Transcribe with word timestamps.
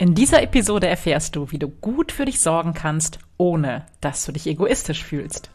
In 0.00 0.14
dieser 0.14 0.42
Episode 0.42 0.86
erfährst 0.86 1.36
du, 1.36 1.50
wie 1.50 1.58
du 1.58 1.68
gut 1.68 2.10
für 2.10 2.24
dich 2.24 2.40
sorgen 2.40 2.72
kannst, 2.72 3.18
ohne 3.36 3.84
dass 4.00 4.24
du 4.24 4.32
dich 4.32 4.46
egoistisch 4.46 5.04
fühlst. 5.04 5.50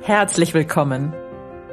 Herzlich 0.00 0.54
willkommen. 0.54 1.12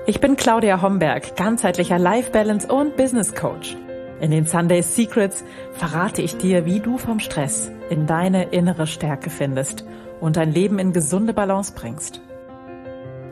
Ich 0.07 0.19
bin 0.19 0.35
Claudia 0.35 0.81
Homberg, 0.81 1.37
ganzheitlicher 1.37 1.97
Life 1.97 2.31
Balance 2.31 2.67
und 2.67 2.97
Business 2.97 3.33
Coach. 3.33 3.77
In 4.19 4.29
den 4.29 4.45
Sunday 4.45 4.81
Secrets 4.81 5.45
verrate 5.71 6.21
ich 6.21 6.35
dir, 6.35 6.65
wie 6.65 6.81
du 6.81 6.97
vom 6.97 7.21
Stress 7.21 7.71
in 7.89 8.07
deine 8.07 8.49
innere 8.49 8.85
Stärke 8.85 9.29
findest 9.29 9.85
und 10.19 10.35
dein 10.35 10.51
Leben 10.51 10.79
in 10.79 10.91
gesunde 10.91 11.33
Balance 11.33 11.71
bringst. 11.73 12.19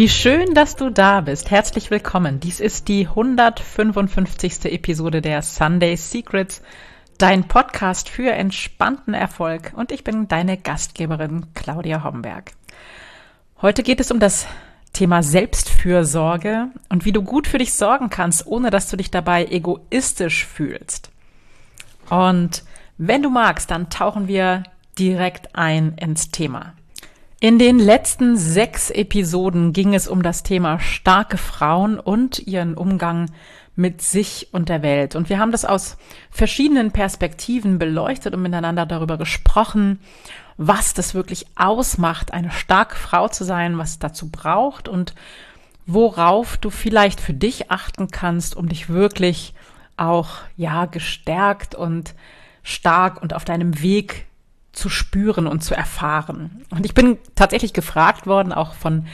Wie 0.00 0.08
schön, 0.08 0.54
dass 0.54 0.76
du 0.76 0.88
da 0.88 1.20
bist. 1.20 1.50
Herzlich 1.50 1.90
willkommen. 1.90 2.40
Dies 2.40 2.58
ist 2.58 2.88
die 2.88 3.06
155. 3.06 4.64
Episode 4.72 5.20
der 5.20 5.42
Sunday 5.42 5.94
Secrets, 5.94 6.62
dein 7.18 7.46
Podcast 7.46 8.08
für 8.08 8.32
entspannten 8.32 9.12
Erfolg. 9.12 9.74
Und 9.76 9.92
ich 9.92 10.02
bin 10.02 10.26
deine 10.26 10.56
Gastgeberin 10.56 11.48
Claudia 11.52 12.02
Homberg. 12.02 12.52
Heute 13.60 13.82
geht 13.82 14.00
es 14.00 14.10
um 14.10 14.20
das 14.20 14.46
Thema 14.94 15.22
Selbstfürsorge 15.22 16.68
und 16.88 17.04
wie 17.04 17.12
du 17.12 17.20
gut 17.20 17.46
für 17.46 17.58
dich 17.58 17.74
sorgen 17.74 18.08
kannst, 18.08 18.46
ohne 18.46 18.70
dass 18.70 18.88
du 18.88 18.96
dich 18.96 19.10
dabei 19.10 19.44
egoistisch 19.44 20.46
fühlst. 20.46 21.10
Und 22.08 22.64
wenn 22.96 23.22
du 23.22 23.28
magst, 23.28 23.70
dann 23.70 23.90
tauchen 23.90 24.28
wir 24.28 24.62
direkt 24.98 25.54
ein 25.54 25.92
ins 25.98 26.30
Thema. 26.30 26.72
In 27.42 27.58
den 27.58 27.78
letzten 27.78 28.36
sechs 28.36 28.90
Episoden 28.90 29.72
ging 29.72 29.94
es 29.94 30.08
um 30.08 30.22
das 30.22 30.42
Thema 30.42 30.78
starke 30.78 31.38
Frauen 31.38 31.98
und 31.98 32.38
ihren 32.38 32.74
Umgang 32.74 33.30
mit 33.74 34.02
sich 34.02 34.48
und 34.52 34.68
der 34.68 34.82
Welt. 34.82 35.16
Und 35.16 35.30
wir 35.30 35.38
haben 35.38 35.50
das 35.50 35.64
aus 35.64 35.96
verschiedenen 36.30 36.90
Perspektiven 36.90 37.78
beleuchtet 37.78 38.34
und 38.34 38.42
miteinander 38.42 38.84
darüber 38.84 39.16
gesprochen, 39.16 40.00
was 40.58 40.92
das 40.92 41.14
wirklich 41.14 41.46
ausmacht, 41.56 42.34
eine 42.34 42.50
starke 42.50 42.96
Frau 42.96 43.26
zu 43.28 43.44
sein, 43.44 43.78
was 43.78 43.92
es 43.92 43.98
dazu 43.98 44.28
braucht 44.28 44.86
und 44.86 45.14
worauf 45.86 46.58
du 46.58 46.68
vielleicht 46.68 47.22
für 47.22 47.32
dich 47.32 47.70
achten 47.70 48.08
kannst, 48.08 48.54
um 48.54 48.68
dich 48.68 48.90
wirklich 48.90 49.54
auch, 49.96 50.28
ja, 50.58 50.84
gestärkt 50.84 51.74
und 51.74 52.14
stark 52.62 53.22
und 53.22 53.32
auf 53.32 53.46
deinem 53.46 53.80
Weg 53.80 54.26
zu 54.72 54.88
spüren 54.88 55.46
und 55.46 55.62
zu 55.62 55.74
erfahren. 55.74 56.64
Und 56.70 56.86
ich 56.86 56.94
bin 56.94 57.18
tatsächlich 57.34 57.72
gefragt 57.72 58.26
worden, 58.26 58.52
auch 58.52 58.74
von 58.74 59.06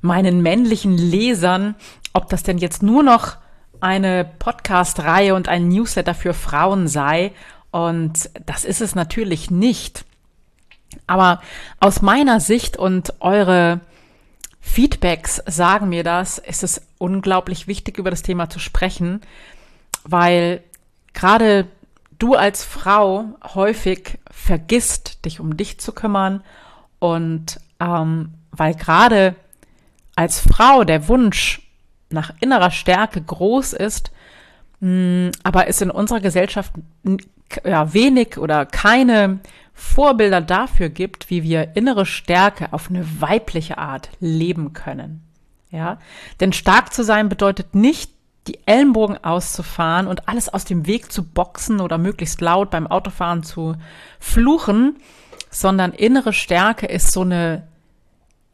meinen 0.00 0.42
männlichen 0.42 0.98
Lesern, 0.98 1.74
ob 2.12 2.28
das 2.28 2.42
denn 2.42 2.58
jetzt 2.58 2.82
nur 2.82 3.02
noch 3.02 3.36
eine 3.80 4.24
Podcast-Reihe 4.38 5.34
und 5.34 5.48
ein 5.48 5.68
Newsletter 5.68 6.14
für 6.14 6.34
Frauen 6.34 6.88
sei. 6.88 7.32
Und 7.70 8.30
das 8.46 8.64
ist 8.64 8.80
es 8.80 8.94
natürlich 8.94 9.50
nicht. 9.50 10.04
Aber 11.06 11.42
aus 11.80 12.02
meiner 12.02 12.40
Sicht 12.40 12.76
und 12.76 13.14
eure 13.20 13.80
Feedbacks 14.60 15.42
sagen 15.46 15.88
mir 15.88 16.04
das, 16.04 16.38
ist 16.38 16.62
es 16.62 16.82
unglaublich 16.98 17.66
wichtig, 17.66 17.98
über 17.98 18.10
das 18.10 18.22
Thema 18.22 18.48
zu 18.48 18.58
sprechen, 18.58 19.20
weil 20.04 20.62
gerade 21.12 21.66
du 22.24 22.34
als 22.34 22.64
Frau 22.64 23.26
häufig 23.54 24.18
vergisst, 24.30 25.26
dich 25.26 25.40
um 25.40 25.58
dich 25.58 25.78
zu 25.78 25.92
kümmern 25.92 26.42
und 26.98 27.60
ähm, 27.80 28.32
weil 28.50 28.74
gerade 28.74 29.36
als 30.16 30.40
Frau 30.40 30.84
der 30.84 31.06
Wunsch 31.08 31.60
nach 32.08 32.32
innerer 32.40 32.70
Stärke 32.70 33.20
groß 33.20 33.74
ist, 33.74 34.10
mh, 34.80 35.32
aber 35.42 35.68
es 35.68 35.82
in 35.82 35.90
unserer 35.90 36.20
Gesellschaft 36.20 36.72
ja, 37.62 37.92
wenig 37.92 38.38
oder 38.38 38.64
keine 38.64 39.40
Vorbilder 39.74 40.40
dafür 40.40 40.88
gibt, 40.88 41.28
wie 41.28 41.42
wir 41.42 41.76
innere 41.76 42.06
Stärke 42.06 42.72
auf 42.72 42.88
eine 42.88 43.20
weibliche 43.20 43.76
Art 43.76 44.08
leben 44.18 44.72
können. 44.72 45.22
Ja, 45.70 45.98
denn 46.40 46.54
stark 46.54 46.94
zu 46.94 47.04
sein 47.04 47.28
bedeutet 47.28 47.74
nicht 47.74 48.13
die 48.46 48.58
Ellenbogen 48.66 49.22
auszufahren 49.22 50.06
und 50.06 50.28
alles 50.28 50.48
aus 50.48 50.64
dem 50.64 50.86
Weg 50.86 51.10
zu 51.10 51.24
boxen 51.24 51.80
oder 51.80 51.98
möglichst 51.98 52.40
laut 52.40 52.70
beim 52.70 52.86
Autofahren 52.86 53.42
zu 53.42 53.76
fluchen, 54.18 54.96
sondern 55.50 55.92
innere 55.92 56.32
Stärke 56.32 56.86
ist 56.86 57.12
so 57.12 57.22
eine, 57.22 57.66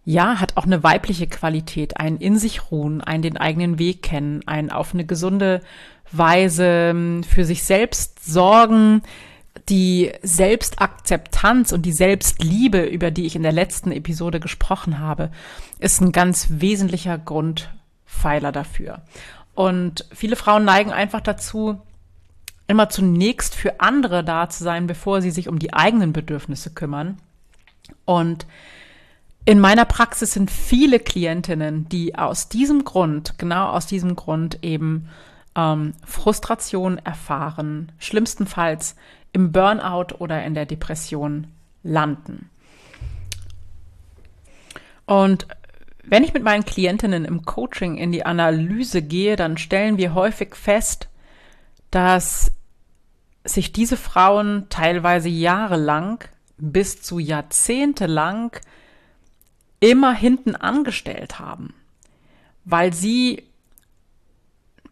ja, 0.04 0.40
hat 0.40 0.56
auch 0.56 0.64
eine 0.64 0.82
weibliche 0.82 1.26
Qualität, 1.26 1.98
ein 1.98 2.18
in 2.18 2.38
sich 2.38 2.70
ruhen, 2.70 3.00
ein 3.00 3.22
den 3.22 3.36
eigenen 3.36 3.78
Weg 3.78 4.02
kennen, 4.02 4.42
ein 4.46 4.70
auf 4.70 4.94
eine 4.94 5.04
gesunde 5.04 5.60
Weise 6.12 6.90
ähm, 6.90 7.24
für 7.24 7.44
sich 7.44 7.64
selbst 7.64 8.24
sorgen, 8.24 9.02
die 9.68 10.12
Selbstakzeptanz 10.22 11.72
und 11.72 11.82
die 11.82 11.92
Selbstliebe, 11.92 12.82
über 12.82 13.10
die 13.10 13.26
ich 13.26 13.36
in 13.36 13.42
der 13.42 13.52
letzten 13.52 13.92
Episode 13.92 14.40
gesprochen 14.40 14.98
habe, 14.98 15.30
ist 15.78 16.00
ein 16.00 16.12
ganz 16.12 16.48
wesentlicher 16.50 17.18
Grundpfeiler 17.18 18.52
dafür. 18.52 19.02
Und 19.60 20.06
viele 20.10 20.36
Frauen 20.36 20.64
neigen 20.64 20.90
einfach 20.90 21.20
dazu, 21.20 21.82
immer 22.66 22.88
zunächst 22.88 23.54
für 23.54 23.78
andere 23.78 24.24
da 24.24 24.48
zu 24.48 24.64
sein, 24.64 24.86
bevor 24.86 25.20
sie 25.20 25.30
sich 25.30 25.48
um 25.48 25.58
die 25.58 25.74
eigenen 25.74 26.14
Bedürfnisse 26.14 26.72
kümmern. 26.72 27.18
Und 28.06 28.46
in 29.44 29.60
meiner 29.60 29.84
Praxis 29.84 30.32
sind 30.32 30.50
viele 30.50 30.98
Klientinnen, 30.98 31.86
die 31.90 32.14
aus 32.14 32.48
diesem 32.48 32.84
Grund, 32.84 33.38
genau 33.38 33.66
aus 33.66 33.84
diesem 33.84 34.16
Grund 34.16 34.60
eben 34.62 35.10
ähm, 35.54 35.92
Frustration 36.06 36.96
erfahren, 36.96 37.92
schlimmstenfalls 37.98 38.96
im 39.34 39.52
Burnout 39.52 40.14
oder 40.20 40.42
in 40.42 40.54
der 40.54 40.64
Depression 40.64 41.48
landen. 41.82 42.48
Und 45.04 45.46
wenn 46.10 46.24
ich 46.24 46.34
mit 46.34 46.42
meinen 46.42 46.64
Klientinnen 46.64 47.24
im 47.24 47.44
Coaching 47.44 47.96
in 47.96 48.10
die 48.10 48.26
Analyse 48.26 49.00
gehe, 49.00 49.36
dann 49.36 49.56
stellen 49.56 49.96
wir 49.96 50.12
häufig 50.12 50.56
fest, 50.56 51.08
dass 51.92 52.50
sich 53.44 53.72
diese 53.72 53.96
Frauen 53.96 54.66
teilweise 54.70 55.28
jahrelang 55.28 56.24
bis 56.58 57.00
zu 57.00 57.20
jahrzehntelang 57.20 58.56
immer 59.78 60.12
hinten 60.12 60.56
angestellt 60.56 61.38
haben, 61.38 61.74
weil 62.64 62.92
sie 62.92 63.44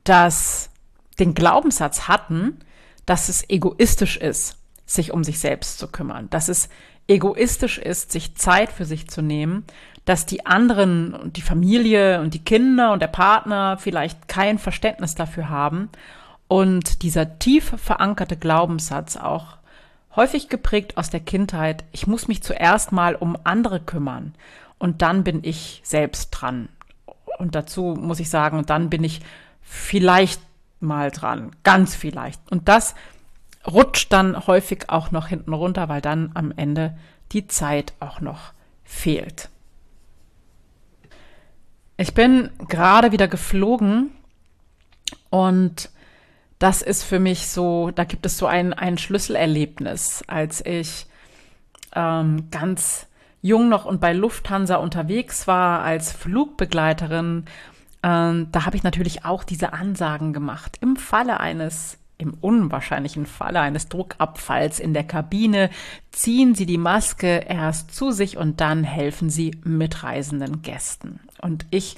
das, 0.04 0.70
den 1.18 1.34
Glaubenssatz 1.34 2.06
hatten, 2.06 2.60
dass 3.06 3.28
es 3.28 3.50
egoistisch 3.50 4.16
ist, 4.16 4.56
sich 4.86 5.12
um 5.12 5.24
sich 5.24 5.40
selbst 5.40 5.80
zu 5.80 5.88
kümmern, 5.88 6.30
dass 6.30 6.48
es 6.48 6.68
egoistisch 7.08 7.78
ist, 7.78 8.12
sich 8.12 8.36
Zeit 8.36 8.70
für 8.70 8.84
sich 8.84 9.08
zu 9.08 9.22
nehmen, 9.22 9.64
dass 10.04 10.26
die 10.26 10.46
anderen 10.46 11.14
und 11.14 11.36
die 11.36 11.42
Familie 11.42 12.20
und 12.20 12.34
die 12.34 12.44
Kinder 12.44 12.92
und 12.92 13.00
der 13.00 13.08
Partner 13.08 13.76
vielleicht 13.78 14.28
kein 14.28 14.58
Verständnis 14.58 15.14
dafür 15.14 15.48
haben 15.48 15.90
und 16.48 17.02
dieser 17.02 17.38
tief 17.38 17.74
verankerte 17.76 18.36
Glaubenssatz 18.36 19.16
auch 19.16 19.58
häufig 20.16 20.48
geprägt 20.48 20.96
aus 20.96 21.10
der 21.10 21.20
Kindheit, 21.20 21.84
ich 21.92 22.06
muss 22.06 22.26
mich 22.26 22.42
zuerst 22.42 22.90
mal 22.90 23.14
um 23.14 23.36
andere 23.44 23.80
kümmern 23.80 24.34
und 24.78 25.02
dann 25.02 25.24
bin 25.24 25.40
ich 25.44 25.80
selbst 25.84 26.30
dran. 26.30 26.68
Und 27.38 27.54
dazu 27.54 27.96
muss 28.00 28.18
ich 28.18 28.30
sagen, 28.30 28.64
dann 28.66 28.90
bin 28.90 29.04
ich 29.04 29.20
vielleicht 29.62 30.40
mal 30.80 31.10
dran, 31.10 31.52
ganz 31.62 31.94
vielleicht. 31.94 32.40
Und 32.50 32.68
das 32.68 32.94
rutscht 33.70 34.12
dann 34.12 34.46
häufig 34.46 34.88
auch 34.88 35.10
noch 35.10 35.28
hinten 35.28 35.52
runter, 35.52 35.88
weil 35.88 36.00
dann 36.00 36.30
am 36.34 36.52
Ende 36.56 36.96
die 37.32 37.46
Zeit 37.46 37.92
auch 38.00 38.20
noch 38.20 38.52
fehlt. 38.84 39.50
Ich 41.96 42.14
bin 42.14 42.50
gerade 42.68 43.12
wieder 43.12 43.28
geflogen 43.28 44.10
und 45.30 45.90
das 46.58 46.82
ist 46.82 47.04
für 47.04 47.18
mich 47.18 47.48
so, 47.48 47.90
da 47.90 48.04
gibt 48.04 48.26
es 48.26 48.38
so 48.38 48.46
ein, 48.46 48.72
ein 48.72 48.98
Schlüsselerlebnis, 48.98 50.24
als 50.26 50.64
ich 50.64 51.06
ähm, 51.94 52.48
ganz 52.50 53.06
jung 53.42 53.68
noch 53.68 53.84
und 53.84 54.00
bei 54.00 54.12
Lufthansa 54.12 54.76
unterwegs 54.76 55.46
war 55.46 55.82
als 55.82 56.12
Flugbegleiterin. 56.12 57.44
Ähm, 58.02 58.48
da 58.52 58.66
habe 58.66 58.76
ich 58.76 58.82
natürlich 58.82 59.24
auch 59.24 59.44
diese 59.44 59.72
Ansagen 59.72 60.32
gemacht. 60.32 60.78
Im 60.80 60.96
Falle 60.96 61.40
eines 61.40 61.97
im 62.18 62.34
unwahrscheinlichen 62.34 63.26
Falle 63.26 63.60
eines 63.60 63.88
Druckabfalls 63.88 64.80
in 64.80 64.92
der 64.92 65.04
Kabine 65.04 65.70
ziehen 66.10 66.56
Sie 66.56 66.66
die 66.66 66.76
Maske 66.76 67.44
erst 67.48 67.94
zu 67.94 68.10
sich 68.10 68.36
und 68.36 68.60
dann 68.60 68.82
helfen 68.82 69.30
Sie 69.30 69.56
mitreisenden 69.62 70.62
Gästen. 70.62 71.20
Und 71.40 71.66
ich, 71.70 71.96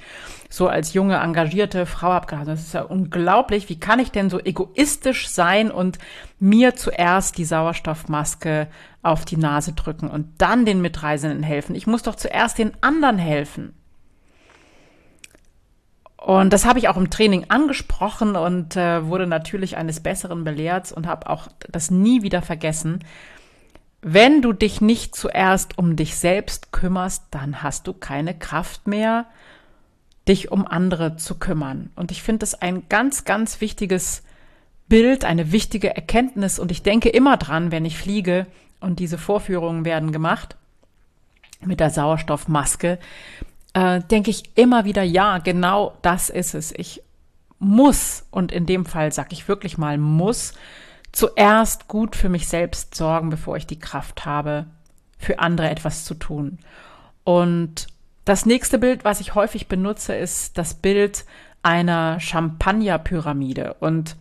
so 0.50 0.68
als 0.68 0.92
junge, 0.92 1.16
engagierte 1.16 1.86
Frau, 1.86 2.08
habe 2.08 2.26
das 2.44 2.60
ist 2.60 2.74
ja 2.74 2.82
unglaublich. 2.82 3.70
Wie 3.70 3.80
kann 3.80 3.98
ich 3.98 4.10
denn 4.10 4.28
so 4.28 4.38
egoistisch 4.38 5.28
sein 5.28 5.70
und 5.70 5.98
mir 6.38 6.76
zuerst 6.76 7.38
die 7.38 7.46
Sauerstoffmaske 7.46 8.68
auf 9.02 9.24
die 9.24 9.38
Nase 9.38 9.72
drücken 9.72 10.10
und 10.10 10.26
dann 10.36 10.66
den 10.66 10.82
Mitreisenden 10.82 11.42
helfen? 11.42 11.74
Ich 11.74 11.86
muss 11.86 12.02
doch 12.02 12.14
zuerst 12.14 12.58
den 12.58 12.72
anderen 12.82 13.16
helfen. 13.16 13.72
Und 16.20 16.52
das 16.52 16.66
habe 16.66 16.78
ich 16.78 16.88
auch 16.88 16.98
im 16.98 17.08
Training 17.08 17.46
angesprochen 17.48 18.36
und 18.36 18.76
äh, 18.76 19.06
wurde 19.06 19.26
natürlich 19.26 19.78
eines 19.78 20.00
Besseren 20.00 20.44
belehrt 20.44 20.92
und 20.92 21.06
habe 21.06 21.30
auch 21.30 21.48
das 21.70 21.90
nie 21.90 22.22
wieder 22.22 22.42
vergessen. 22.42 23.02
Wenn 24.02 24.42
du 24.42 24.52
dich 24.52 24.82
nicht 24.82 25.16
zuerst 25.16 25.78
um 25.78 25.96
dich 25.96 26.16
selbst 26.16 26.72
kümmerst, 26.72 27.24
dann 27.30 27.62
hast 27.62 27.86
du 27.86 27.94
keine 27.94 28.38
Kraft 28.38 28.86
mehr, 28.86 29.26
dich 30.28 30.52
um 30.52 30.66
andere 30.66 31.16
zu 31.16 31.38
kümmern. 31.38 31.90
Und 31.96 32.10
ich 32.10 32.22
finde 32.22 32.40
das 32.40 32.54
ein 32.60 32.82
ganz, 32.90 33.24
ganz 33.24 33.62
wichtiges 33.62 34.22
Bild, 34.88 35.24
eine 35.24 35.52
wichtige 35.52 35.96
Erkenntnis. 35.96 36.58
Und 36.58 36.70
ich 36.70 36.82
denke 36.82 37.08
immer 37.08 37.38
dran, 37.38 37.72
wenn 37.72 37.86
ich 37.86 37.96
fliege 37.96 38.46
und 38.78 38.98
diese 38.98 39.16
Vorführungen 39.16 39.86
werden 39.86 40.12
gemacht 40.12 40.56
mit 41.64 41.80
der 41.80 41.90
Sauerstoffmaske, 41.90 42.98
äh, 43.74 44.00
denke 44.00 44.30
ich 44.30 44.56
immer 44.56 44.84
wieder, 44.84 45.02
ja, 45.02 45.38
genau 45.38 45.96
das 46.02 46.30
ist 46.30 46.54
es. 46.54 46.72
Ich 46.72 47.02
muss, 47.58 48.26
und 48.30 48.52
in 48.52 48.66
dem 48.66 48.86
Fall 48.86 49.12
sage 49.12 49.30
ich 49.32 49.48
wirklich 49.48 49.78
mal 49.78 49.98
muss, 49.98 50.54
zuerst 51.12 51.88
gut 51.88 52.16
für 52.16 52.28
mich 52.28 52.48
selbst 52.48 52.94
sorgen, 52.94 53.30
bevor 53.30 53.56
ich 53.56 53.66
die 53.66 53.78
Kraft 53.78 54.24
habe, 54.24 54.66
für 55.18 55.38
andere 55.38 55.68
etwas 55.68 56.04
zu 56.04 56.14
tun. 56.14 56.58
Und 57.24 57.88
das 58.24 58.46
nächste 58.46 58.78
Bild, 58.78 59.04
was 59.04 59.20
ich 59.20 59.34
häufig 59.34 59.68
benutze, 59.68 60.14
ist 60.14 60.56
das 60.56 60.74
Bild 60.74 61.24
einer 61.62 62.18
Champagnerpyramide. 62.20 63.74
Und 63.80 64.16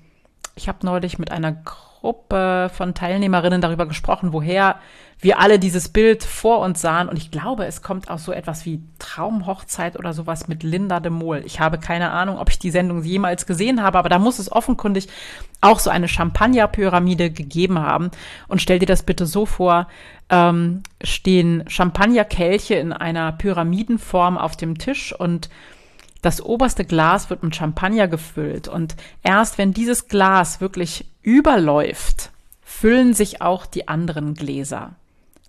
ich 0.55 0.67
habe 0.67 0.85
neulich 0.85 1.19
mit 1.19 1.31
einer 1.31 1.53
Gruppe 1.99 2.71
von 2.73 2.93
Teilnehmerinnen 2.93 3.61
darüber 3.61 3.85
gesprochen, 3.85 4.31
woher 4.31 4.79
wir 5.21 5.39
alle 5.39 5.59
dieses 5.59 5.89
Bild 5.89 6.23
vor 6.23 6.59
uns 6.59 6.79
sahen. 6.79 7.09
Und 7.09 7.17
ich 7.17 7.29
glaube, 7.29 7.65
es 7.65 7.81
kommt 7.81 8.09
aus 8.09 8.23
so 8.23 8.31
etwas 8.31 8.65
wie 8.65 8.81
Traumhochzeit 8.99 9.99
oder 9.99 10.13
sowas 10.13 10.47
mit 10.47 10.63
Linda 10.63 11.01
de 11.01 11.11
Mol. 11.11 11.41
Ich 11.45 11.59
habe 11.59 11.77
keine 11.77 12.11
Ahnung, 12.11 12.37
ob 12.37 12.49
ich 12.49 12.57
die 12.57 12.71
Sendung 12.71 13.03
jemals 13.03 13.45
gesehen 13.45 13.83
habe, 13.83 13.97
aber 13.97 14.07
da 14.07 14.17
muss 14.17 14.39
es 14.39 14.51
offenkundig 14.51 15.09
auch 15.59 15.79
so 15.79 15.89
eine 15.89 16.07
Champagnerpyramide 16.07 17.31
gegeben 17.31 17.79
haben. 17.79 18.11
Und 18.47 18.61
stell 18.61 18.79
dir 18.79 18.85
das 18.85 19.03
bitte 19.03 19.25
so 19.25 19.45
vor, 19.45 19.87
ähm, 20.29 20.83
stehen 21.03 21.65
Champagnerkelche 21.67 22.75
in 22.75 22.93
einer 22.93 23.33
Pyramidenform 23.33 24.37
auf 24.37 24.55
dem 24.55 24.77
Tisch 24.77 25.13
und 25.13 25.49
das 26.21 26.41
oberste 26.41 26.85
Glas 26.85 27.29
wird 27.29 27.43
mit 27.43 27.55
Champagner 27.55 28.07
gefüllt 28.07 28.67
und 28.67 28.95
erst 29.23 29.57
wenn 29.57 29.73
dieses 29.73 30.07
Glas 30.07 30.59
wirklich 30.59 31.05
überläuft, 31.21 32.31
füllen 32.61 33.13
sich 33.13 33.41
auch 33.41 33.65
die 33.65 33.87
anderen 33.87 34.33
Gläser. 34.33 34.95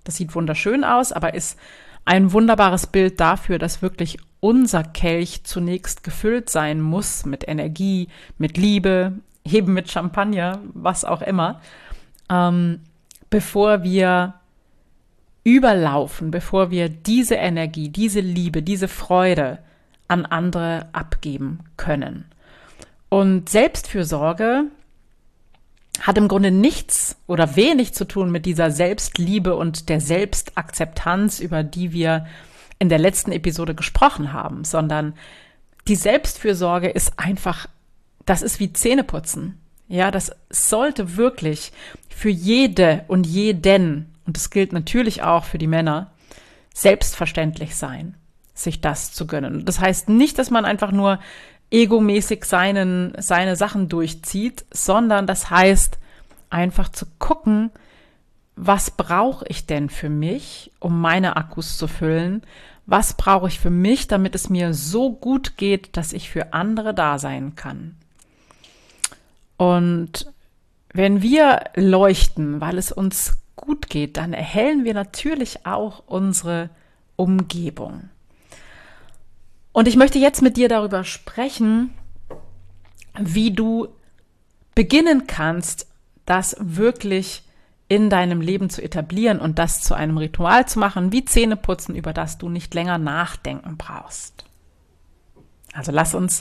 Das 0.04 0.16
sieht 0.16 0.34
wunderschön 0.34 0.84
aus, 0.84 1.12
aber 1.12 1.34
ist 1.34 1.58
ein 2.04 2.32
wunderbares 2.32 2.86
Bild 2.86 3.20
dafür, 3.20 3.58
dass 3.58 3.82
wirklich 3.82 4.18
unser 4.40 4.82
Kelch 4.82 5.44
zunächst 5.44 6.02
gefüllt 6.02 6.48
sein 6.48 6.80
muss 6.80 7.26
mit 7.26 7.46
Energie, 7.46 8.08
mit 8.38 8.56
Liebe, 8.56 9.12
eben 9.44 9.74
mit 9.74 9.90
Champagner, 9.90 10.60
was 10.72 11.04
auch 11.04 11.22
immer, 11.22 11.60
ähm, 12.30 12.80
bevor 13.28 13.82
wir 13.82 14.34
überlaufen, 15.44 16.30
bevor 16.30 16.70
wir 16.70 16.88
diese 16.88 17.34
Energie, 17.34 17.88
diese 17.88 18.20
Liebe, 18.20 18.62
diese 18.62 18.88
Freude 18.88 19.58
an 20.10 20.26
andere 20.26 20.88
abgeben 20.92 21.60
können. 21.76 22.24
Und 23.08 23.48
Selbstfürsorge 23.48 24.64
hat 26.00 26.18
im 26.18 26.28
Grunde 26.28 26.50
nichts 26.50 27.16
oder 27.26 27.56
wenig 27.56 27.94
zu 27.94 28.06
tun 28.06 28.30
mit 28.30 28.44
dieser 28.44 28.70
Selbstliebe 28.70 29.54
und 29.54 29.88
der 29.88 30.00
Selbstakzeptanz, 30.00 31.40
über 31.40 31.62
die 31.62 31.92
wir 31.92 32.26
in 32.78 32.88
der 32.88 32.98
letzten 32.98 33.30
Episode 33.32 33.74
gesprochen 33.74 34.32
haben, 34.32 34.64
sondern 34.64 35.14
die 35.86 35.96
Selbstfürsorge 35.96 36.88
ist 36.88 37.18
einfach, 37.18 37.66
das 38.26 38.42
ist 38.42 38.58
wie 38.58 38.72
Zähneputzen. 38.72 39.60
Ja, 39.88 40.10
das 40.10 40.32
sollte 40.48 41.16
wirklich 41.16 41.72
für 42.08 42.30
jede 42.30 43.04
und 43.08 43.26
jeden, 43.26 44.14
und 44.24 44.36
das 44.36 44.50
gilt 44.50 44.72
natürlich 44.72 45.22
auch 45.22 45.44
für 45.44 45.58
die 45.58 45.66
Männer, 45.66 46.12
selbstverständlich 46.72 47.76
sein 47.76 48.14
sich 48.62 48.80
das 48.80 49.12
zu 49.12 49.26
gönnen. 49.26 49.64
Das 49.64 49.80
heißt 49.80 50.08
nicht, 50.08 50.38
dass 50.38 50.50
man 50.50 50.64
einfach 50.64 50.92
nur 50.92 51.18
egomäßig 51.70 52.44
seinen, 52.44 53.12
seine 53.18 53.56
Sachen 53.56 53.88
durchzieht, 53.88 54.64
sondern 54.72 55.26
das 55.26 55.50
heißt 55.50 55.98
einfach 56.50 56.88
zu 56.90 57.06
gucken, 57.18 57.70
was 58.56 58.90
brauche 58.90 59.46
ich 59.48 59.66
denn 59.66 59.88
für 59.88 60.10
mich, 60.10 60.72
um 60.80 61.00
meine 61.00 61.36
Akkus 61.36 61.78
zu 61.78 61.86
füllen? 61.86 62.42
Was 62.84 63.14
brauche 63.14 63.48
ich 63.48 63.60
für 63.60 63.70
mich, 63.70 64.08
damit 64.08 64.34
es 64.34 64.50
mir 64.50 64.74
so 64.74 65.12
gut 65.12 65.56
geht, 65.56 65.96
dass 65.96 66.12
ich 66.12 66.28
für 66.28 66.52
andere 66.52 66.92
da 66.92 67.18
sein 67.18 67.54
kann? 67.54 67.96
Und 69.56 70.26
wenn 70.92 71.22
wir 71.22 71.64
leuchten, 71.74 72.60
weil 72.60 72.78
es 72.78 72.90
uns 72.90 73.38
gut 73.54 73.88
geht, 73.88 74.16
dann 74.16 74.32
erhellen 74.32 74.84
wir 74.84 74.94
natürlich 74.94 75.66
auch 75.66 76.02
unsere 76.06 76.70
Umgebung. 77.16 78.08
Und 79.72 79.88
ich 79.88 79.96
möchte 79.96 80.18
jetzt 80.18 80.42
mit 80.42 80.56
dir 80.56 80.68
darüber 80.68 81.04
sprechen, 81.04 81.94
wie 83.18 83.52
du 83.52 83.88
beginnen 84.74 85.26
kannst, 85.26 85.86
das 86.26 86.56
wirklich 86.58 87.42
in 87.88 88.08
deinem 88.08 88.40
Leben 88.40 88.70
zu 88.70 88.82
etablieren 88.82 89.40
und 89.40 89.58
das 89.58 89.82
zu 89.82 89.94
einem 89.94 90.16
Ritual 90.16 90.66
zu 90.66 90.78
machen, 90.78 91.12
wie 91.12 91.24
Zähneputzen, 91.24 91.96
über 91.96 92.12
das 92.12 92.38
du 92.38 92.48
nicht 92.48 92.72
länger 92.72 92.98
nachdenken 92.98 93.76
brauchst. 93.76 94.44
Also 95.72 95.90
lass 95.90 96.14
uns 96.14 96.40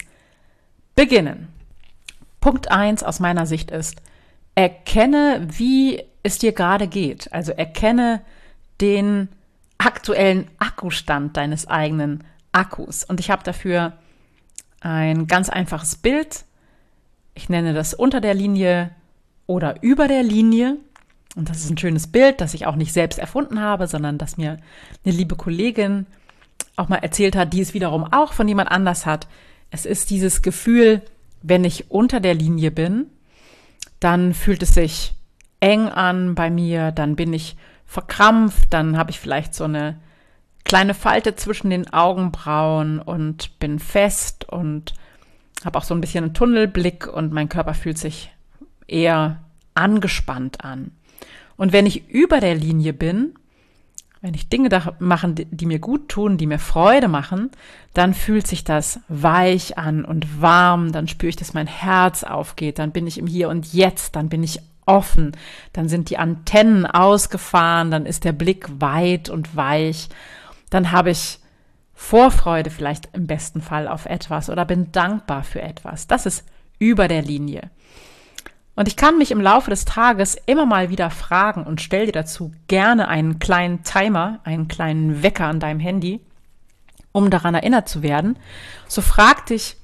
beginnen. 0.96 1.48
Punkt 2.40 2.72
eins 2.72 3.04
aus 3.04 3.20
meiner 3.20 3.46
Sicht 3.46 3.72
ist, 3.72 4.02
erkenne, 4.56 5.48
wie 5.50 6.04
es 6.24 6.38
dir 6.38 6.52
gerade 6.52 6.88
geht. 6.88 7.34
Also 7.34 7.52
erkenne 7.52 8.22
den 8.80 9.30
aktuellen 9.78 10.50
Akkustand 10.60 11.36
deines 11.36 11.68
eigenen 11.68 12.24
Akkus. 12.52 13.04
Und 13.04 13.20
ich 13.20 13.30
habe 13.30 13.44
dafür 13.44 13.94
ein 14.82 15.28
ganz 15.28 15.50
einfaches 15.50 15.96
Bild. 15.96 16.46
Ich 17.34 17.50
nenne 17.50 17.74
das 17.74 17.94
unter 17.94 18.22
der 18.22 18.34
Linie 18.34 18.92
oder 19.46 19.82
über 19.82 20.08
der 20.08 20.24
Linie. 20.24 20.78
Und 21.36 21.50
das 21.50 21.60
ist 21.60 21.70
ein 21.70 21.78
schönes 21.78 22.08
Bild, 22.08 22.42
das 22.42 22.54
ich 22.54 22.66
auch 22.66 22.76
nicht 22.76 22.94
selbst 22.94 23.20
erfunden 23.20 23.62
habe, 23.62 23.88
sondern 23.88 24.18
das 24.18 24.38
mir 24.38 24.60
eine 25.06 25.14
liebe 25.14 25.36
Kollegin 25.36 26.06
auch 26.76 26.90
mal 26.90 26.98
erzählt 26.98 27.36
hat, 27.36 27.54
die 27.54 27.62
es 27.62 27.74
wiederum 27.74 28.04
auch 28.04 28.34
von 28.34 28.48
jemand 28.48 28.72
anders 28.72 29.06
hat. 29.06 29.28
Es 29.70 29.86
ist 29.86 30.10
dieses 30.10 30.42
Gefühl, 30.42 31.02
wenn 31.42 31.64
ich 31.64 31.92
unter 31.92 32.20
der 32.20 32.34
Linie 32.34 32.72
bin, 32.72 33.08
dann 34.00 34.34
fühlt 34.34 34.64
es 34.64 34.74
sich 34.74 35.14
eng 35.60 35.88
an 35.88 36.36
bei 36.36 36.50
mir, 36.50 36.92
dann 36.92 37.16
bin 37.16 37.34
ich 37.34 37.58
verkrampft, 37.86 38.68
dann 38.72 38.98
habe 38.98 39.12
ich 39.12 39.20
vielleicht 39.20 39.54
so 39.54 39.66
eine 39.66 40.00
kleine 40.64 40.94
Falte 40.94 41.36
zwischen 41.36 41.70
den 41.70 41.92
Augenbrauen 41.94 43.00
und 43.00 43.60
bin 43.60 43.80
fest 43.80 44.48
und 44.48 44.94
habe 45.66 45.78
auch 45.78 45.84
so 45.84 45.94
ein 45.94 46.02
bisschen 46.02 46.24
einen 46.24 46.34
Tunnelblick 46.34 47.08
und 47.08 47.34
mein 47.34 47.50
Körper 47.50 47.74
fühlt 47.74 47.98
sich 47.98 48.32
eher 48.88 49.42
angespannt 49.74 50.64
an. 50.64 50.92
Und 51.58 51.74
wenn 51.74 51.86
ich 51.86 52.10
über 52.10 52.40
der 52.40 52.56
Linie 52.56 52.94
bin, 52.94 53.34
wenn 54.22 54.34
ich 54.34 54.50
Dinge 54.50 54.70
da 54.70 54.96
machen, 55.00 55.36
die 55.36 55.66
mir 55.66 55.80
gut 55.80 56.10
tun, 56.10 56.38
die 56.38 56.48
mir 56.48 56.60
Freude 56.60 57.08
machen, 57.08 57.52
dann 57.94 58.14
fühlt 58.14 58.48
sich 58.48 58.64
das 58.64 59.00
weich 59.08 59.78
an 59.78 60.04
und 60.04 60.42
warm, 60.42 60.92
dann 60.92 61.08
spüre 61.08 61.30
ich, 61.30 61.36
dass 61.36 61.54
mein 61.54 61.68
Herz 61.68 62.24
aufgeht, 62.24 62.80
dann 62.80 62.92
bin 62.92 63.08
ich 63.08 63.18
im 63.18 63.28
Hier 63.28 63.50
und 63.50 63.74
Jetzt, 63.74 64.16
dann 64.16 64.28
bin 64.30 64.44
ich 64.44 64.60
offen, 64.86 65.34
dann 65.72 65.88
sind 65.88 66.10
die 66.10 66.18
Antennen 66.18 66.86
ausgefahren, 66.86 67.92
dann 67.92 68.06
ist 68.06 68.26
der 68.26 68.34
Blick 68.34 68.68
weit 68.82 69.30
und 69.30 69.56
weich 69.56 70.10
dann 70.70 70.92
habe 70.92 71.12
ich 71.12 71.40
Vorfreude 71.94 72.70
vielleicht 72.70 73.10
im 73.14 73.28
besten 73.28 73.62
Fall 73.62 73.88
auf 73.88 74.06
etwas 74.06 74.50
oder 74.50 74.66
bin 74.66 74.92
dankbar 74.92 75.44
für 75.44 75.62
etwas. 75.62 76.08
Das 76.08 76.26
ist 76.26 76.46
über 76.80 77.08
der 77.08 77.22
Linie. 77.22 77.70
Und 78.76 78.88
ich 78.88 78.96
kann 78.96 79.18
mich 79.18 79.32
im 79.32 79.42
Laufe 79.42 79.70
des 79.70 79.84
Tages 79.84 80.38
immer 80.46 80.66
mal 80.66 80.90
wieder 80.90 81.10
fragen 81.10 81.64
und 81.64 81.82
stell 81.82 82.06
dir 82.06 82.14
dazu 82.14 82.54
gerne 82.68 83.10
einen 83.10 83.40
kleinen 83.40 83.84
Timer, 83.84 84.40
einen 84.46 84.70
kleinen 84.70 85.22
Wecker 85.22 85.48
an 85.48 85.60
deinem 85.60 85.82
Handy, 85.82 86.22
um 87.12 87.30
daran 87.30 87.56
erinnert 87.56 87.90
zu 87.90 88.02
werden. 88.02 88.40
So 88.88 89.02
frag 89.02 89.48
dich, 89.48 89.76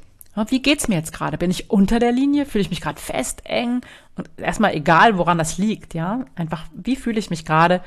Wie 0.48 0.62
geht's 0.62 0.88
mir 0.88 0.96
jetzt 0.96 1.14
gerade? 1.14 1.38
Bin 1.38 1.50
ich 1.50 1.70
unter 1.70 2.00
der 2.00 2.12
Linie? 2.12 2.46
Fühle 2.46 2.62
ich 2.62 2.70
mich 2.70 2.82
gerade 2.82 3.00
fest, 3.00 3.42
eng? 3.46 3.82
Und 4.18 4.30
erstmal 4.38 4.74
egal, 4.74 5.18
woran 5.18 5.38
das 5.38 5.58
liegt, 5.58 5.94
ja? 5.94 6.26
Einfach, 6.36 6.66
wie 6.74 6.98
fühle 6.98 7.20
ich 7.20 7.30
mich 7.30 7.46
gerade? 7.46 7.82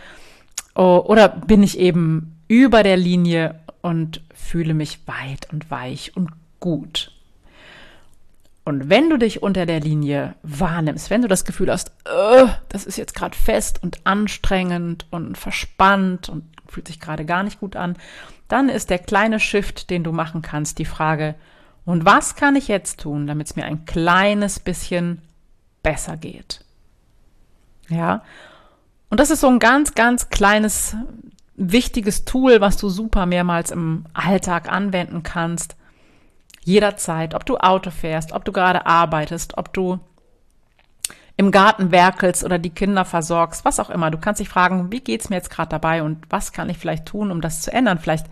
Oder 0.74 1.28
bin 1.28 1.62
ich 1.62 1.78
eben 1.78 2.37
über 2.48 2.82
der 2.82 2.96
Linie 2.96 3.60
und 3.82 4.22
fühle 4.34 4.74
mich 4.74 5.06
weit 5.06 5.52
und 5.52 5.70
weich 5.70 6.16
und 6.16 6.30
gut? 6.60 7.12
Und 8.64 8.90
wenn 8.90 9.08
du 9.08 9.16
dich 9.16 9.42
unter 9.42 9.64
der 9.64 9.80
Linie 9.80 10.34
wahrnimmst, 10.42 11.08
wenn 11.08 11.22
du 11.22 11.28
das 11.28 11.46
Gefühl 11.46 11.70
hast, 11.70 11.90
das 12.68 12.84
ist 12.84 12.98
jetzt 12.98 13.14
gerade 13.14 13.36
fest 13.36 13.82
und 13.82 14.04
anstrengend 14.04 15.06
und 15.10 15.38
verspannt 15.38 16.28
und 16.28 16.44
fühlt 16.66 16.86
sich 16.86 17.00
gerade 17.00 17.24
gar 17.24 17.42
nicht 17.44 17.60
gut 17.60 17.76
an, 17.76 17.96
dann 18.48 18.68
ist 18.68 18.90
der 18.90 18.98
kleine 18.98 19.40
Shift, 19.40 19.88
den 19.88 20.04
du 20.04 20.12
machen 20.12 20.42
kannst, 20.42 20.78
die 20.78 20.84
Frage, 20.84 21.34
und 21.86 22.04
was 22.04 22.36
kann 22.36 22.56
ich 22.56 22.68
jetzt 22.68 23.00
tun, 23.00 23.26
damit 23.26 23.46
es 23.46 23.56
mir 23.56 23.64
ein 23.64 23.86
kleines 23.86 24.60
bisschen 24.60 25.22
besser 25.82 26.18
geht? 26.18 26.62
Ja. 27.88 28.22
Und 29.08 29.20
das 29.20 29.30
ist 29.30 29.40
so 29.40 29.48
ein 29.48 29.58
ganz, 29.58 29.94
ganz 29.94 30.28
kleines, 30.28 30.94
wichtiges 31.58 32.24
Tool, 32.24 32.60
was 32.60 32.76
du 32.76 32.88
super 32.88 33.26
mehrmals 33.26 33.70
im 33.70 34.06
Alltag 34.14 34.70
anwenden 34.72 35.22
kannst. 35.22 35.76
Jederzeit, 36.62 37.34
ob 37.34 37.44
du 37.44 37.56
Auto 37.58 37.90
fährst, 37.90 38.32
ob 38.32 38.44
du 38.44 38.52
gerade 38.52 38.86
arbeitest, 38.86 39.58
ob 39.58 39.72
du 39.72 39.98
im 41.36 41.50
Garten 41.50 41.92
werkelst 41.92 42.44
oder 42.44 42.58
die 42.58 42.70
Kinder 42.70 43.04
versorgst, 43.04 43.64
was 43.64 43.78
auch 43.78 43.90
immer. 43.90 44.10
Du 44.10 44.18
kannst 44.18 44.40
dich 44.40 44.48
fragen, 44.48 44.90
wie 44.90 45.00
geht's 45.00 45.30
mir 45.30 45.36
jetzt 45.36 45.50
gerade 45.50 45.68
dabei 45.68 46.02
und 46.02 46.26
was 46.30 46.52
kann 46.52 46.68
ich 46.68 46.78
vielleicht 46.78 47.06
tun, 47.06 47.30
um 47.30 47.40
das 47.40 47.62
zu 47.62 47.72
ändern? 47.72 47.98
Vielleicht 47.98 48.26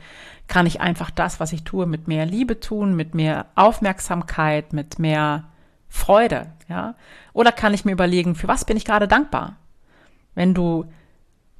kann 0.48 0.66
ich 0.66 0.80
einfach 0.80 1.10
das, 1.10 1.38
was 1.38 1.52
ich 1.52 1.62
tue, 1.62 1.86
mit 1.86 2.08
mehr 2.08 2.26
Liebe 2.26 2.58
tun, 2.58 2.96
mit 2.96 3.14
mehr 3.14 3.46
Aufmerksamkeit, 3.54 4.72
mit 4.72 4.98
mehr 4.98 5.44
Freude, 5.88 6.52
ja? 6.68 6.94
Oder 7.32 7.52
kann 7.52 7.74
ich 7.74 7.84
mir 7.84 7.92
überlegen, 7.92 8.34
für 8.34 8.48
was 8.48 8.64
bin 8.64 8.76
ich 8.76 8.84
gerade 8.84 9.06
dankbar? 9.06 9.56
Wenn 10.34 10.52
du 10.52 10.86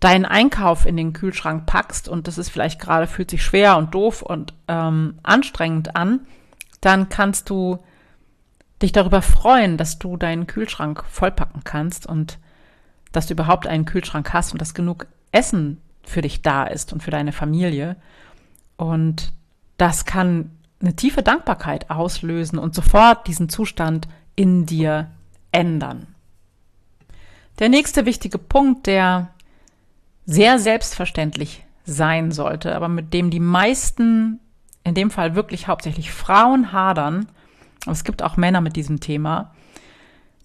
deinen 0.00 0.24
Einkauf 0.24 0.86
in 0.86 0.96
den 0.96 1.12
Kühlschrank 1.12 1.66
packst 1.66 2.08
und 2.08 2.28
das 2.28 2.38
ist 2.38 2.50
vielleicht 2.50 2.80
gerade 2.80 3.06
fühlt 3.06 3.30
sich 3.30 3.42
schwer 3.42 3.76
und 3.76 3.94
doof 3.94 4.22
und 4.22 4.52
ähm, 4.68 5.18
anstrengend 5.22 5.96
an, 5.96 6.26
dann 6.80 7.08
kannst 7.08 7.48
du 7.50 7.78
dich 8.82 8.92
darüber 8.92 9.22
freuen, 9.22 9.78
dass 9.78 9.98
du 9.98 10.16
deinen 10.16 10.46
Kühlschrank 10.46 11.04
vollpacken 11.08 11.64
kannst 11.64 12.06
und 12.06 12.38
dass 13.12 13.26
du 13.26 13.32
überhaupt 13.32 13.66
einen 13.66 13.86
Kühlschrank 13.86 14.32
hast 14.32 14.52
und 14.52 14.60
dass 14.60 14.74
genug 14.74 15.06
Essen 15.32 15.80
für 16.02 16.20
dich 16.20 16.42
da 16.42 16.64
ist 16.64 16.92
und 16.92 17.02
für 17.02 17.10
deine 17.10 17.32
Familie. 17.32 17.96
Und 18.76 19.32
das 19.78 20.04
kann 20.04 20.50
eine 20.80 20.94
tiefe 20.94 21.22
Dankbarkeit 21.22 21.90
auslösen 21.90 22.58
und 22.58 22.74
sofort 22.74 23.26
diesen 23.26 23.48
Zustand 23.48 24.08
in 24.34 24.66
dir 24.66 25.10
ändern. 25.52 26.06
Der 27.58 27.70
nächste 27.70 28.04
wichtige 28.04 28.36
Punkt, 28.36 28.86
der 28.86 29.30
sehr 30.26 30.58
selbstverständlich 30.58 31.64
sein 31.84 32.32
sollte, 32.32 32.74
aber 32.74 32.88
mit 32.88 33.14
dem 33.14 33.30
die 33.30 33.40
meisten, 33.40 34.40
in 34.84 34.94
dem 34.94 35.10
Fall 35.10 35.34
wirklich 35.34 35.68
hauptsächlich 35.68 36.10
Frauen 36.10 36.72
hadern, 36.72 37.28
aber 37.84 37.92
es 37.92 38.04
gibt 38.04 38.22
auch 38.22 38.36
Männer 38.36 38.60
mit 38.60 38.76
diesem 38.76 39.00
Thema, 39.00 39.54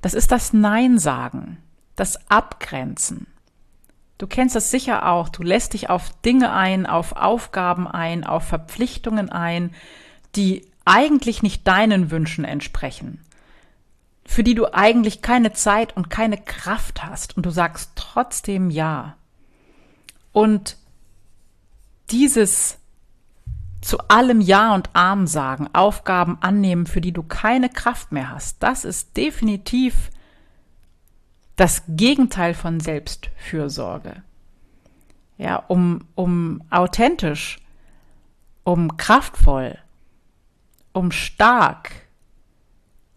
das 0.02 0.14
ist 0.14 0.32
das 0.32 0.54
Nein 0.54 1.00
sagen, 1.00 1.58
das 1.96 2.30
Abgrenzen. 2.30 3.28
Du 4.18 4.28
kennst 4.28 4.56
das 4.56 4.70
sicher 4.70 5.08
auch. 5.08 5.30
Du 5.30 5.42
lässt 5.42 5.74
dich 5.74 5.90
auf 5.90 6.12
Dinge 6.22 6.54
ein, 6.54 6.86
auf 6.86 7.16
Aufgaben 7.16 7.88
ein, 7.88 8.24
auf 8.24 8.44
Verpflichtungen 8.44 9.30
ein, 9.30 9.74
die 10.36 10.68
eigentlich 10.86 11.42
nicht 11.42 11.68
deinen 11.68 12.12
Wünschen 12.12 12.46
entsprechen, 12.46 13.20
für 14.24 14.44
die 14.44 14.54
du 14.54 14.72
eigentlich 14.74 15.24
keine 15.24 15.54
Zeit 15.54 15.98
und 15.98 16.12
keine 16.12 16.38
Kraft 16.38 17.04
hast 17.04 17.36
und 17.36 17.48
du 17.48 17.50
sagst 17.50 17.94
trotzdem 17.96 18.70
Ja. 18.70 19.16
Und 20.32 20.78
dieses 22.10 22.78
zu 23.82 23.98
allem 24.10 24.42
Ja 24.42 24.76
und 24.76 24.90
Arm 24.94 25.26
sagen, 25.28 25.68
Aufgaben 25.74 26.38
annehmen, 26.42 26.86
für 26.86 27.02
die 27.02 27.12
du 27.12 27.24
keine 27.24 27.70
Kraft 27.70 28.12
mehr 28.12 28.30
hast, 28.30 28.62
das 28.62 28.86
ist 28.86 29.18
definitiv 29.18 30.12
das 31.56 31.84
Gegenteil 31.88 32.54
von 32.54 32.80
Selbstfürsorge. 32.80 34.24
Ja, 35.38 35.56
um, 35.56 36.06
um 36.16 36.62
authentisch, 36.70 37.60
um 38.64 38.98
kraftvoll, 38.98 39.78
um 40.94 41.12
stark 41.12 41.92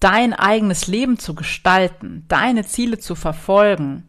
dein 0.00 0.33
eigenes 0.33 0.87
Leben 0.87 1.18
zu 1.18 1.35
gestalten, 1.35 2.25
deine 2.28 2.64
Ziele 2.64 2.99
zu 2.99 3.14
verfolgen, 3.14 4.09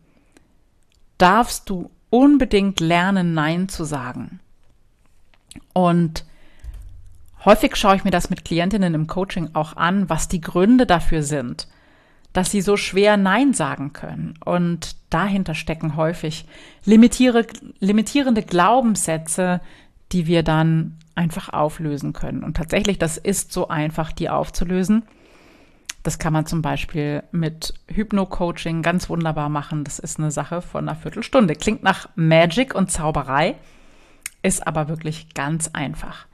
darfst 1.18 1.70
du 1.70 1.90
unbedingt 2.16 2.80
lernen, 2.80 3.34
Nein 3.34 3.70
zu 3.70 3.84
sagen. 3.84 4.40
Und 5.74 6.26
häufig 7.44 7.76
schaue 7.76 7.96
ich 7.96 8.04
mir 8.04 8.12
das 8.12 8.30
mit 8.30 8.46
Klientinnen 8.46 8.94
im 8.94 9.08
Coaching 9.08 9.50
auch 9.54 9.76
an, 9.76 10.10
was 10.10 10.28
die 10.28 10.42
Gründe 10.42 10.86
dafür 10.86 11.24
sind 11.24 11.68
dass 12.36 12.52
sie 12.52 12.60
so 12.60 12.76
schwer 12.76 13.16
Nein 13.16 13.54
sagen 13.54 13.94
können. 13.94 14.34
Und 14.44 14.98
dahinter 15.10 15.56
stecken 15.56 15.96
häufig 15.96 16.46
limitiere, 16.84 17.48
limitierende 17.80 18.44
Glaubenssätze, 18.44 19.62
die 20.12 20.28
wir 20.28 20.44
dann 20.44 20.98
einfach 21.16 21.54
auflösen 21.54 22.12
können. 22.12 22.44
Und 22.44 22.58
tatsächlich, 22.58 23.00
das 23.00 23.16
ist 23.16 23.54
so 23.54 23.70
einfach, 23.70 24.12
die 24.12 24.30
aufzulösen. 24.30 25.04
Das 26.06 26.20
kann 26.20 26.34
man 26.34 26.46
zum 26.46 26.62
Beispiel 26.62 27.24
mit 27.32 27.74
Hypno-Coaching 27.88 28.84
ganz 28.84 29.10
wunderbar 29.10 29.50
machen. 29.50 29.84
Das 29.84 29.98
ist 29.98 30.20
eine 30.20 30.30
Sache 30.30 30.62
von 30.62 30.88
einer 30.88 30.96
Viertelstunde. 30.96 31.56
Klingt 31.56 31.82
nach 31.82 32.10
Magic 32.16 32.76
und 32.76 32.92
Zauberei, 32.92 33.56
ist 34.44 34.68
aber 34.68 34.88
wirklich 34.88 35.34
ganz 35.34 35.72
einfach. 35.74 36.28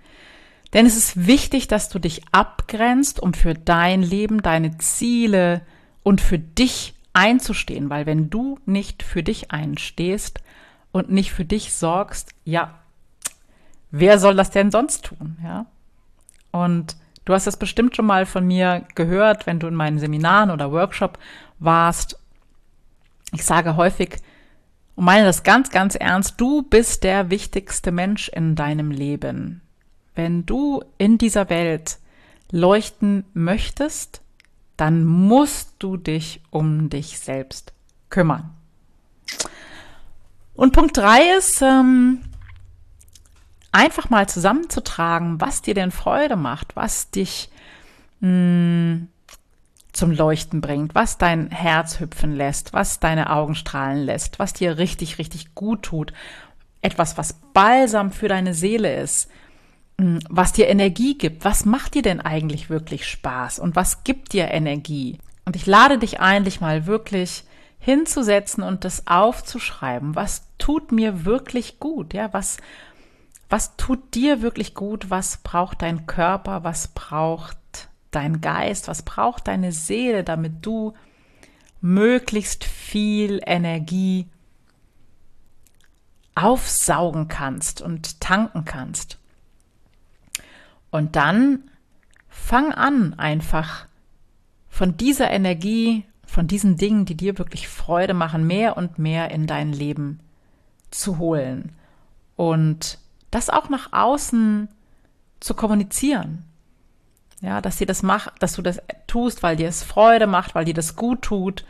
Denn 0.73 0.85
es 0.85 0.97
ist 0.97 1.25
wichtig, 1.25 1.69
dass 1.69 1.87
du 1.87 1.99
dich 1.99 2.21
abgrenzt, 2.33 3.21
um 3.21 3.33
für 3.33 3.53
dein 3.53 4.03
Leben, 4.03 4.41
deine 4.41 4.77
Ziele, 4.77 5.61
und 6.03 6.21
für 6.21 6.39
dich 6.39 6.93
einzustehen, 7.13 7.89
weil 7.89 8.05
wenn 8.05 8.29
du 8.29 8.59
nicht 8.65 9.03
für 9.03 9.23
dich 9.23 9.51
einstehst 9.51 10.41
und 10.91 11.11
nicht 11.11 11.31
für 11.31 11.45
dich 11.45 11.73
sorgst, 11.73 12.33
ja, 12.43 12.79
wer 13.91 14.19
soll 14.19 14.35
das 14.35 14.51
denn 14.51 14.71
sonst 14.71 15.05
tun, 15.05 15.37
ja? 15.43 15.65
Und 16.51 16.97
du 17.25 17.33
hast 17.33 17.47
das 17.47 17.57
bestimmt 17.57 17.95
schon 17.95 18.05
mal 18.05 18.25
von 18.25 18.45
mir 18.45 18.85
gehört, 18.95 19.45
wenn 19.47 19.59
du 19.59 19.67
in 19.67 19.75
meinen 19.75 19.99
Seminaren 19.99 20.51
oder 20.51 20.71
Workshop 20.71 21.17
warst. 21.59 22.19
Ich 23.33 23.45
sage 23.45 23.75
häufig 23.75 24.17
und 24.95 25.05
meine 25.05 25.25
das 25.25 25.43
ganz, 25.43 25.69
ganz 25.69 25.95
ernst, 25.95 26.39
du 26.39 26.63
bist 26.63 27.03
der 27.03 27.29
wichtigste 27.29 27.91
Mensch 27.91 28.29
in 28.29 28.55
deinem 28.55 28.91
Leben. 28.91 29.61
Wenn 30.15 30.45
du 30.45 30.83
in 30.97 31.17
dieser 31.17 31.49
Welt 31.49 31.97
leuchten 32.51 33.23
möchtest, 33.33 34.21
dann 34.75 35.05
musst 35.05 35.75
du 35.79 35.95
dich 35.95 36.41
um 36.49 36.89
dich 36.89 37.19
selbst 37.19 37.73
kümmern. 38.09 38.51
Und 40.53 40.73
Punkt 40.73 40.97
drei 40.97 41.37
ist, 41.37 41.61
ähm, 41.61 42.21
einfach 43.71 44.09
mal 44.09 44.27
zusammenzutragen, 44.27 45.39
was 45.39 45.61
dir 45.61 45.73
denn 45.73 45.91
Freude 45.91 46.35
macht, 46.35 46.75
was 46.75 47.09
dich 47.11 47.49
mh, 48.19 48.27
hm, 48.27 49.07
zum 49.93 50.11
Leuchten 50.11 50.61
bringt, 50.61 50.95
was 50.95 51.17
dein 51.17 51.49
Herz 51.51 51.99
hüpfen 51.99 52.35
lässt, 52.35 52.73
was 52.73 52.99
deine 52.99 53.29
Augen 53.29 53.55
strahlen 53.55 54.05
lässt, 54.05 54.39
was 54.39 54.53
dir 54.53 54.77
richtig, 54.77 55.17
richtig 55.17 55.53
gut 55.53 55.83
tut. 55.83 56.13
Etwas, 56.81 57.17
was 57.17 57.33
Balsam 57.53 58.11
für 58.11 58.27
deine 58.27 58.53
Seele 58.53 58.95
ist, 58.95 59.29
hm, 59.99 60.19
was 60.29 60.53
dir 60.53 60.67
Energie 60.67 61.17
gibt. 61.17 61.45
Was 61.45 61.65
macht 61.65 61.95
dir 61.95 62.01
denn 62.01 62.21
eigentlich 62.21 62.69
wirklich 62.69 63.05
Spaß 63.07 63.59
und 63.59 63.75
was 63.75 64.03
gibt 64.03 64.33
dir 64.33 64.49
Energie? 64.49 65.19
Und 65.45 65.55
ich 65.55 65.65
lade 65.65 65.97
dich 65.97 66.19
ein, 66.19 66.43
dich 66.43 66.61
mal 66.61 66.85
wirklich 66.85 67.43
hinzusetzen 67.79 68.63
und 68.63 68.85
das 68.85 69.07
aufzuschreiben. 69.07 70.15
Was 70.15 70.47
tut 70.57 70.91
mir 70.91 71.25
wirklich 71.25 71.79
gut? 71.79 72.13
Ja, 72.13 72.31
was, 72.31 72.57
was 73.51 73.75
tut 73.75 74.15
dir 74.15 74.41
wirklich 74.41 74.73
gut? 74.73 75.09
Was 75.09 75.37
braucht 75.37 75.81
dein 75.81 76.07
Körper? 76.07 76.63
Was 76.63 76.87
braucht 76.87 77.89
dein 78.09 78.39
Geist? 78.39 78.87
Was 78.87 79.03
braucht 79.03 79.49
deine 79.49 79.73
Seele, 79.73 80.23
damit 80.23 80.65
du 80.65 80.93
möglichst 81.81 82.63
viel 82.63 83.41
Energie 83.45 84.27
aufsaugen 86.33 87.27
kannst 87.27 87.81
und 87.81 88.21
tanken 88.21 88.63
kannst? 88.63 89.19
Und 90.89 91.17
dann 91.17 91.69
fang 92.29 92.71
an, 92.71 93.15
einfach 93.15 93.85
von 94.69 94.95
dieser 94.95 95.29
Energie, 95.29 96.05
von 96.25 96.47
diesen 96.47 96.77
Dingen, 96.77 97.03
die 97.03 97.17
dir 97.17 97.37
wirklich 97.37 97.67
Freude 97.67 98.13
machen, 98.13 98.47
mehr 98.47 98.77
und 98.77 98.97
mehr 98.97 99.29
in 99.31 99.45
dein 99.45 99.73
Leben 99.73 100.21
zu 100.89 101.17
holen. 101.17 101.73
Und 102.37 102.97
das 103.31 103.49
auch 103.49 103.69
nach 103.69 103.91
außen 103.93 104.69
zu 105.39 105.53
kommunizieren. 105.53 106.45
Ja, 107.41 107.59
dass 107.59 107.77
dir 107.77 107.87
das 107.87 108.03
macht, 108.03 108.33
dass 108.39 108.53
du 108.53 108.61
das 108.61 108.79
tust, 109.07 109.41
weil 109.41 109.55
dir 109.55 109.67
es 109.67 109.83
Freude 109.83 110.27
macht, 110.27 110.53
weil 110.53 110.65
dir 110.65 110.75
das 110.75 110.95
gut 110.95 111.23
tut 111.23 111.65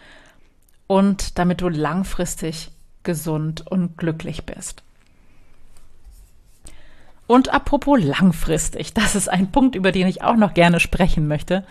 und 0.88 1.40
damit 1.40 1.62
du 1.62 1.70
langfristig 1.70 2.72
gesund 3.04 3.66
und 3.66 3.98
glücklich 3.98 4.46
bist. 4.46 4.84
Und 7.26 7.54
apropos 7.54 8.02
langfristig, 8.04 8.94
das 8.96 9.16
ist 9.16 9.30
ein 9.30 9.52
Punkt, 9.52 9.76
über 9.76 9.94
den 9.94 10.08
ich 10.08 10.22
auch 10.22 10.36
noch 10.36 10.54
gerne 10.54 10.82
sprechen 10.82 11.28
möchte. 11.28 11.64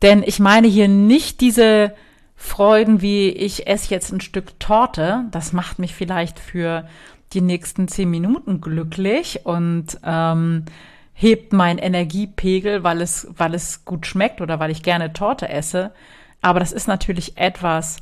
Denn 0.00 0.22
ich 0.22 0.38
meine 0.38 0.68
hier 0.68 0.88
nicht 0.88 1.42
diese 1.42 1.92
Freuden 2.40 3.02
wie 3.02 3.30
ich 3.30 3.66
esse 3.66 3.90
jetzt 3.90 4.12
ein 4.12 4.20
Stück 4.20 4.58
Torte. 4.60 5.24
Das 5.32 5.52
macht 5.52 5.80
mich 5.80 5.94
vielleicht 5.94 6.38
für 6.38 6.88
die 7.32 7.40
nächsten 7.40 7.88
zehn 7.88 8.10
Minuten 8.10 8.60
glücklich 8.60 9.44
und 9.44 9.98
ähm, 10.04 10.64
hebt 11.12 11.52
meinen 11.52 11.78
Energiepegel, 11.78 12.84
weil 12.84 13.00
es, 13.00 13.26
weil 13.36 13.54
es 13.54 13.84
gut 13.84 14.06
schmeckt 14.06 14.40
oder 14.40 14.60
weil 14.60 14.70
ich 14.70 14.82
gerne 14.82 15.12
Torte 15.12 15.48
esse. 15.48 15.92
Aber 16.40 16.60
das 16.60 16.72
ist 16.72 16.86
natürlich 16.86 17.36
etwas, 17.36 17.98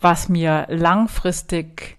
was 0.00 0.28
mir 0.28 0.66
langfristig 0.68 1.96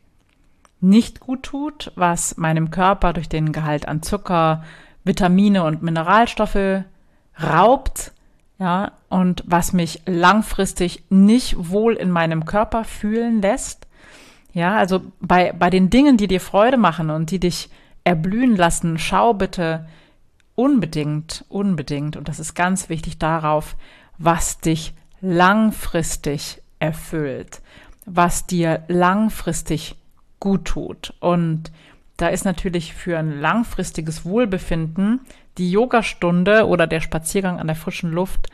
nicht 0.80 1.20
gut 1.20 1.44
tut, 1.44 1.92
was 1.96 2.38
meinem 2.38 2.70
Körper 2.70 3.14
durch 3.14 3.30
den 3.30 3.52
Gehalt 3.52 3.88
an 3.88 4.04
Zucker, 4.04 4.64
Vitamine 5.04 5.64
und 5.64 5.82
Mineralstoffe 5.82 6.84
raubt, 7.42 8.12
ja, 8.60 8.92
und 9.10 9.44
was 9.46 9.72
mich 9.72 10.02
langfristig 10.06 11.04
nicht 11.10 11.56
wohl 11.70 11.94
in 11.94 12.12
meinem 12.12 12.46
Körper 12.46 12.84
fühlen 12.84 13.42
lässt. 13.42 13.87
Ja, 14.58 14.76
also 14.76 15.04
bei, 15.20 15.52
bei 15.52 15.70
den 15.70 15.92
Dingen, 15.92 16.18
die 16.18 16.26
dir 16.26 16.42
Freude 16.42 16.78
machen 16.78 17.12
und 17.12 17.30
die 17.30 17.40
dich 17.40 17.70
erblühen 18.04 18.56
lassen, 18.56 18.98
schau 18.98 19.36
bitte 19.36 19.88
unbedingt, 20.56 21.46
unbedingt, 21.48 22.18
und 22.18 22.28
das 22.28 22.40
ist 22.40 22.56
ganz 22.56 22.90
wichtig 22.90 23.20
darauf, 23.20 23.76
was 24.18 24.60
dich 24.60 24.96
langfristig 25.22 26.60
erfüllt, 26.80 27.62
was 28.08 28.48
dir 28.48 28.82
langfristig 28.88 29.96
gut 30.40 30.66
tut. 30.66 31.14
Und 31.20 31.72
da 32.18 32.30
ist 32.30 32.44
natürlich 32.44 32.96
für 32.96 33.20
ein 33.20 33.40
langfristiges 33.40 34.26
Wohlbefinden 34.26 35.20
die 35.60 35.70
Yogastunde 35.70 36.66
oder 36.66 36.88
der 36.88 37.02
Spaziergang 37.02 37.60
an 37.60 37.68
der 37.68 37.76
frischen 37.76 38.12
Luft 38.12 38.50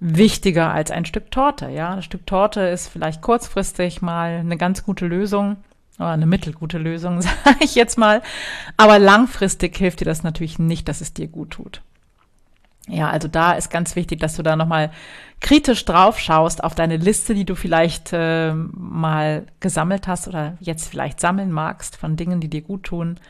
wichtiger 0.00 0.72
als 0.72 0.90
ein 0.90 1.04
Stück 1.04 1.30
Torte. 1.30 1.68
Ja, 1.68 1.90
ein 1.90 2.02
Stück 2.02 2.26
Torte 2.26 2.62
ist 2.62 2.88
vielleicht 2.88 3.20
kurzfristig 3.20 4.02
mal 4.02 4.38
eine 4.38 4.56
ganz 4.56 4.82
gute 4.82 5.06
Lösung 5.06 5.58
oder 5.98 6.08
eine 6.08 6.26
mittelgute 6.26 6.78
Lösung, 6.78 7.20
sage 7.22 7.58
ich 7.60 7.74
jetzt 7.74 7.98
mal. 7.98 8.22
Aber 8.76 8.98
langfristig 8.98 9.76
hilft 9.76 10.00
dir 10.00 10.06
das 10.06 10.22
natürlich 10.22 10.58
nicht, 10.58 10.88
dass 10.88 11.02
es 11.02 11.12
dir 11.12 11.28
gut 11.28 11.50
tut. 11.50 11.82
Ja, 12.88 13.10
also 13.10 13.28
da 13.28 13.52
ist 13.52 13.70
ganz 13.70 13.94
wichtig, 13.94 14.20
dass 14.20 14.36
du 14.36 14.42
da 14.42 14.56
nochmal 14.56 14.90
kritisch 15.40 15.84
drauf 15.84 16.18
schaust 16.18 16.64
auf 16.64 16.74
deine 16.74 16.96
Liste, 16.96 17.34
die 17.34 17.44
du 17.44 17.54
vielleicht 17.54 18.12
äh, 18.12 18.52
mal 18.54 19.46
gesammelt 19.60 20.08
hast 20.08 20.26
oder 20.26 20.56
jetzt 20.60 20.88
vielleicht 20.88 21.20
sammeln 21.20 21.52
magst 21.52 21.96
von 21.96 22.16
Dingen, 22.16 22.40
die 22.40 22.48
dir 22.48 22.62
gut 22.62 22.84
tun. 22.84 23.20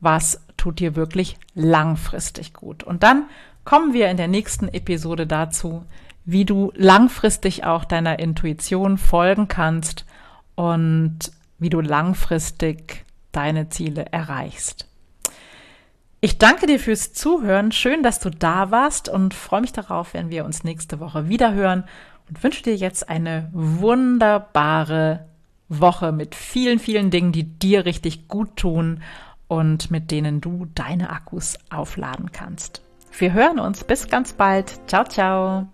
Was 0.00 0.40
tut 0.56 0.78
dir 0.78 0.96
wirklich 0.96 1.36
langfristig 1.54 2.54
gut? 2.54 2.82
Und 2.82 3.02
dann 3.02 3.24
kommen 3.64 3.92
wir 3.92 4.08
in 4.08 4.16
der 4.16 4.28
nächsten 4.28 4.68
Episode 4.68 5.26
dazu, 5.26 5.84
wie 6.24 6.44
du 6.44 6.72
langfristig 6.74 7.64
auch 7.64 7.84
deiner 7.84 8.18
Intuition 8.18 8.98
folgen 8.98 9.48
kannst 9.48 10.04
und 10.54 11.18
wie 11.58 11.70
du 11.70 11.80
langfristig 11.80 13.04
deine 13.32 13.68
Ziele 13.68 14.06
erreichst. 14.12 14.86
Ich 16.20 16.38
danke 16.38 16.66
dir 16.66 16.80
fürs 16.80 17.12
Zuhören. 17.12 17.70
Schön, 17.70 18.02
dass 18.02 18.18
du 18.18 18.30
da 18.30 18.70
warst 18.70 19.10
und 19.10 19.34
freue 19.34 19.60
mich 19.60 19.72
darauf, 19.72 20.14
wenn 20.14 20.30
wir 20.30 20.46
uns 20.46 20.64
nächste 20.64 20.98
Woche 20.98 21.28
wieder 21.28 21.52
hören 21.52 21.84
und 22.28 22.42
wünsche 22.42 22.62
dir 22.62 22.76
jetzt 22.76 23.10
eine 23.10 23.50
wunderbare 23.52 25.26
Woche 25.68 26.12
mit 26.12 26.34
vielen, 26.34 26.78
vielen 26.78 27.10
Dingen, 27.10 27.32
die 27.32 27.44
dir 27.44 27.84
richtig 27.84 28.28
gut 28.28 28.56
tun 28.56 29.02
und 29.48 29.90
mit 29.90 30.10
denen 30.10 30.40
du 30.40 30.66
deine 30.74 31.10
Akkus 31.10 31.58
aufladen 31.68 32.32
kannst. 32.32 32.80
Wir 33.18 33.32
hören 33.32 33.60
uns. 33.60 33.84
Bis 33.84 34.08
ganz 34.08 34.32
bald. 34.32 34.80
Ciao, 34.88 35.04
ciao. 35.04 35.73